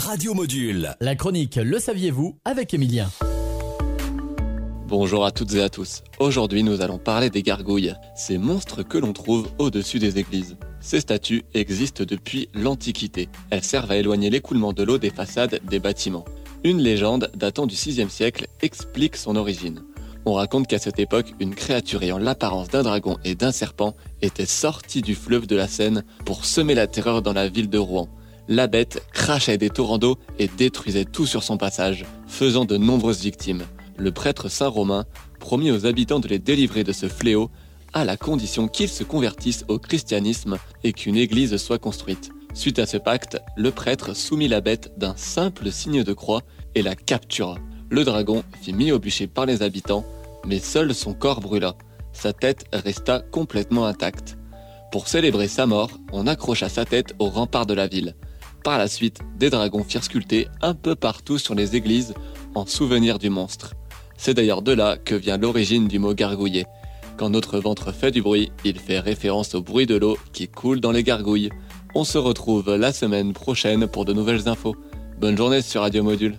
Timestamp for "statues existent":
11.00-12.04